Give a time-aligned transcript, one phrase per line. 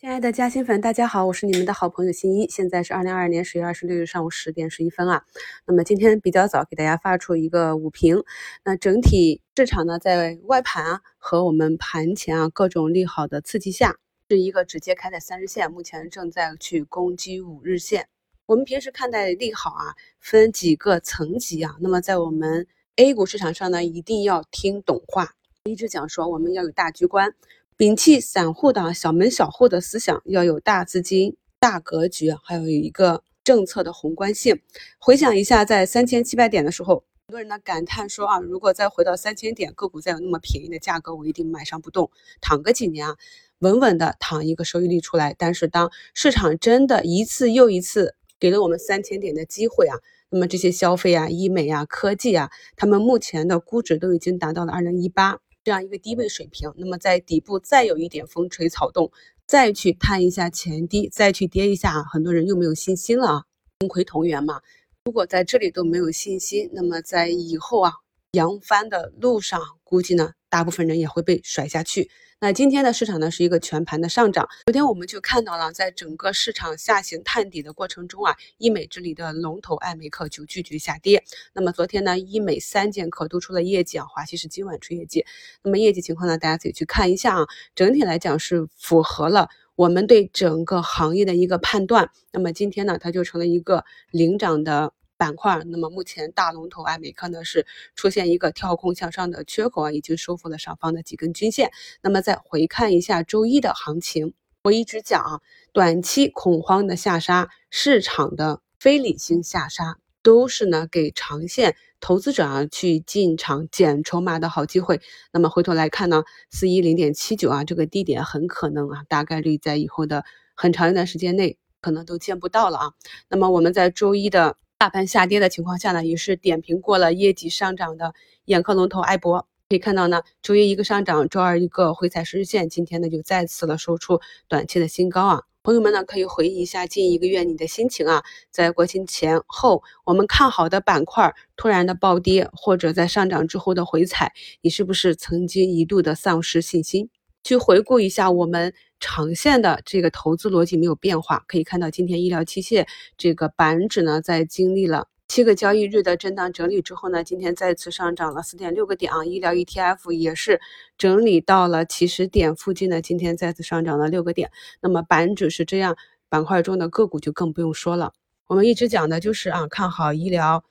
[0.00, 2.48] 亲爱的嘉兴粉，大家好，我是你们的好朋友新一。
[2.48, 5.26] 现在是二零二二年十月二十六日上午十点十一分啊。
[5.66, 8.24] 那么今天比较早，给大家发出一个午评。
[8.64, 13.98] 那整体市场呢，在外盘啊和我们盘前啊各种利好的刺激下，
[14.30, 18.08] 是一个直接开在三日线，目前正在去攻击五日线。
[18.46, 21.76] 我们平时看待利好啊，分几个层级啊。
[21.78, 25.34] 那么在我们 A 股市场上呢，一定要听懂话。
[25.64, 27.34] 一直讲说，我们要有大局观。
[27.80, 34.60] 摒弃散户的小门小户的思想，要有大资金、大格局，还有一个政策的宏观性。
[34.98, 42.10] 回想一下，在三千七百点的时候，很多人呢感叹说啊，如果再回到三千点，个股再有那么便宜的价格，我一定买上不动，
[42.42, 43.16] 躺个几年啊，
[43.60, 45.34] 稳稳的躺一个收益率出来。
[45.38, 49.96] 但是当市场真的一次又一次给了我们三千点的机会啊，
[50.28, 55.40] 那么这些消费啊、医美啊、科技啊，他们目前的估值都已经达到了二零一八。
[55.62, 59.10] 这样一个低位水平，那么在底部再有一点风吹草动，
[59.46, 63.44] 再去探一下前低，再去跌一下，很多人又没有信心了啊，
[63.78, 64.60] 同亏同源嘛。
[65.04, 67.92] 如果在这里都没有信心，那么在以后啊，
[68.32, 72.10] 扬帆的路上，估计呢，大部分人也会被甩下去。
[72.42, 74.48] 那今天的市场呢是一个全盘的上涨。
[74.64, 81.22] 昨天我们就看到了，在整个市场下行探底的过程中啊，医美这里的龙头爱美克就拒绝下跌。
[81.52, 85.24] 那么昨天呢，医美三剑客都出了业绩啊，华西是今晚出业绩。
[85.62, 87.46] 那么业绩情况呢，大家自己去看一下啊。
[87.74, 92.10] 整体来讲是符合了我们对整个行业的一个判断。
[92.32, 94.94] 那么今天呢，它就成了一个领涨的。
[95.20, 101.70] 板块，那么目前大龙头爱美克呢是出现一个跳空向上的缺口啊，已经收复了上方的几根均线。
[102.00, 104.32] 那么再回看一下周一的行情，
[104.64, 105.40] 我一直讲啊，
[105.74, 115.02] 短期恐慌的下杀，市场的非理性下杀，都是呢给长线投资者啊去进场减筹码的好机会。
[115.34, 120.24] 那么回头来看呢，四一零点七九啊，这个低点很可能啊，大概率在以后的
[120.54, 122.92] 很长一段时间内可能都见不到了啊。
[123.28, 124.56] 那么我们在周一的。
[124.80, 128.14] 大盘下跌的情况下呢，也是点评过了业绩上涨的
[128.46, 129.46] 眼科龙头艾博。
[129.68, 135.42] 可以看到呢，周一一个上涨，周二一个回踩十日线，今天呢就再次了收出短期的新高啊。
[135.62, 144.32] 朋友们呢可以回忆一下近一个月你的心情啊，在国庆前后，我们看好的板块突然的暴跌，或者在上涨之后的回踩，
[144.62, 147.10] 你是不是曾经一度的丧失信心？
[147.44, 159.24] 去回顾一下我们长线的这个投资逻辑没有变化，可以看到今天医疗器械这个板指呢，在经历了七个交易日的震荡整理之后呢，今天再次上涨了四点六个点啊。
[159.24, 160.60] 医疗 ETF 也是
[160.98, 164.50] 整理到了起始点附近呢，今天再次上涨了六个点。
[164.80, 165.96] 那么板指是这样，
[166.28, 168.12] 板块中的个股就更不用说了。
[168.48, 170.64] 我们一直讲的就是啊，看好医疗、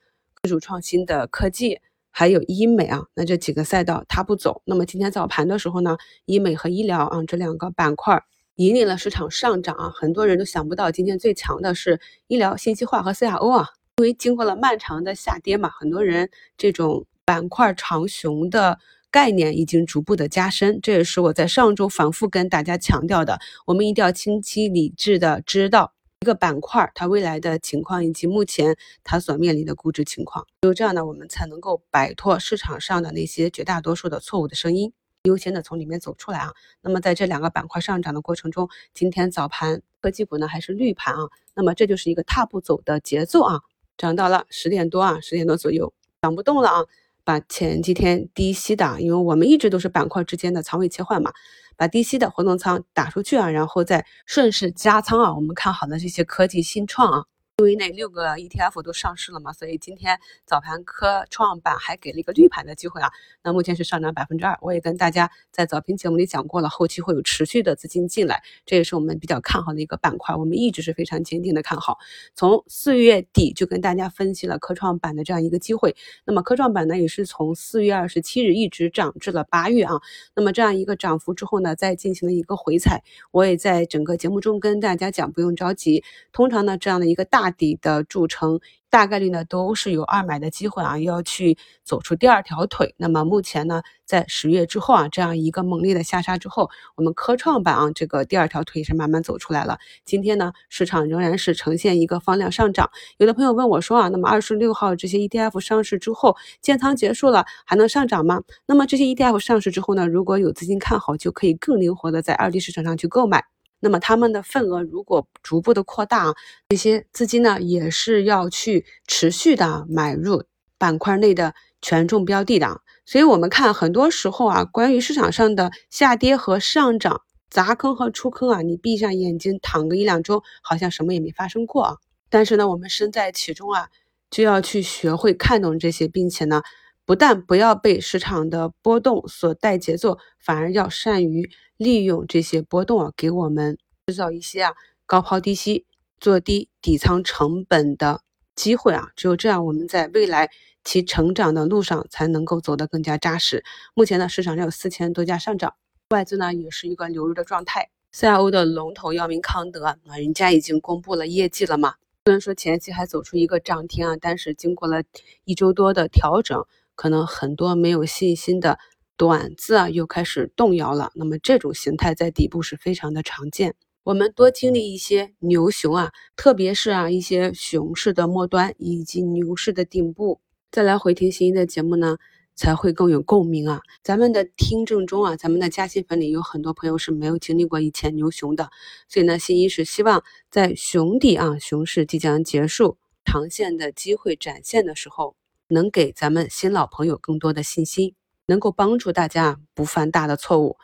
[0.44, 1.80] 自主创新的科技。
[2.12, 4.62] 还有医美啊，那这几个赛道它不走。
[4.66, 8.22] 那么今天早盘的时候呢，医美和医疗啊这两个板块
[8.56, 9.92] 引领了市场上涨啊。
[9.96, 13.68] 很多人都想不到，今天最强的是医疗信息化和 CRO 啊。
[13.98, 18.80] 因为经过了漫长的下跌嘛，很多人这种板块长熊的
[19.12, 20.80] 概念已经逐步的加深。
[20.82, 25.94] 这也是我在上周反复跟大家强调的，我们一定要清晰理智的知道。
[26.22, 28.76] 一个板块它未来的情况以及目前
[29.06, 34.92] 它所面临的估值情况，只有这样呢，我们才能够摆脱市场上的那些绝大多数的错误的声音，
[35.24, 36.54] 优先的从里面走出来啊。
[36.82, 43.62] 那么在这两个板块上涨的过程中，今天早盘科技股呢还是绿盘啊，那么这就是一个踏步走的节奏啊，
[43.98, 46.86] 涨到了十点多啊，十点多左右涨不动了啊。
[47.30, 51.32] 把前几天低吸的，因为我们一直都是板块之间的仓位切换嘛，
[51.78, 57.26] 把低吸的活动仓打出去啊，然后再顺势加仓啊，我们看好的这些科技新创啊。
[57.60, 63.12] 因为那六个 ETF 都上市了嘛，所以今天早盘科创板还给了一个绿盘的机会啊。
[63.44, 71.98] 那目前是上涨百分之二，我也跟大家在早评节目里讲过了，后期会有持续的资金进来，这也是我们比较看好的一个板块，我们一直是非常坚定的看好。
[72.34, 79.96] 从四月底就跟大家分析了科创板的这样一个机会，那么科创板呢也是从四月二十七日一直涨至了八月啊。
[80.34, 87.49] 那么这样一个涨幅之后呢，再进行了一个回踩，我也在整个节目中跟大家讲，不用着急，通常呢这样的一个大。
[87.52, 88.60] 底的铸成
[88.90, 92.96] 大概率呢都是有二买的机会啊，要去走出第二条腿。
[92.98, 99.78] 那么目前呢，在十月之后啊，这样一个猛烈的下杀之后，我们科创板啊这个第二条腿是慢慢走出来了。
[100.06, 102.90] 今天呢，市场仍然是呈现一个放量上涨。
[103.18, 108.42] 有的朋友问我说啊，那么二十六号这些 ETF 上市之后，建仓结束了，还能上涨吗？
[108.66, 113.46] 那么这些 ETF 上市之后呢，如果有资金看好，就可以更灵活的在二级市场上去购买。
[113.80, 116.34] 那么他们的份额如果逐步的扩大，
[116.70, 120.44] 这些资金呢也是要去持续的买入
[120.78, 122.82] 板块内的权重标的的。
[123.06, 131.96] 所以，我们看很多时候啊，关于市场上的下跌和上涨，砸坑和出坑啊，你闭上眼睛躺个一两周，好像什么也没发生过啊。
[132.30, 133.90] 但是呢，我们身在其中啊，
[134.30, 136.62] 就要去学会看懂这些，并且呢，
[137.10, 144.76] 不但不要被市场的波动所带节奏，反而要善于利用这些波动啊，给我们制造一些啊
[145.08, 145.88] 高抛低吸、
[146.20, 148.22] 做低底仓成本的
[148.54, 149.10] 机会啊。
[149.16, 150.52] 只有这样，我们在未来
[150.84, 153.64] 其成长的路上才能够走得更加扎实。
[153.96, 155.74] 目前呢，市场上有四千多家上涨。
[156.12, 161.96] 外资呢也是一个流入的状态，CRO 的龙头药明康德啊，人家已经公布了业绩了嘛。
[162.26, 165.02] 虽然说前期还走出一个涨停啊，但是经过了
[165.46, 166.64] 一周多的调整，
[167.00, 168.78] 可能很多没有信心的
[169.16, 171.14] 短字啊又开始动摇了。
[171.16, 173.76] 那么这种形态在底部是非常的常见。
[174.04, 180.42] 我们多经历一些牛熊啊，特别是啊一些熊市的末端以及牛市的顶部，
[180.72, 182.18] 再来回听新一的节目呢。
[182.62, 183.80] 才会更有共鸣啊！
[184.04, 188.70] 咱们的听众中啊，咱们的嘉兴粉里有很多朋友是没有经历过以前牛熊的，
[189.08, 190.22] 所以呢，新一是希望
[190.52, 195.38] 在熊底啊，熊市即将结束，长线的机会展现的时候，
[195.70, 198.16] 能给咱们新老朋友更多的信心，
[198.48, 200.78] 能够帮助大家不犯大的错误，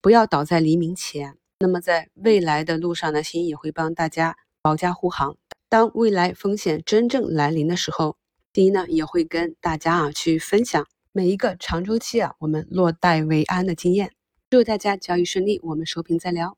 [0.00, 1.38] 不要倒在黎明前。
[1.58, 5.36] 那么在未来的路上呢，新也会帮大家保驾护航。
[5.68, 8.16] 当未来风险真正来临的时候，
[8.52, 10.86] 新一呢也会跟大家啊去分享。
[11.12, 14.12] 每一个长周期啊，我们落袋为安的经验。
[14.50, 16.56] 祝大家交易顺利，我们收评再聊。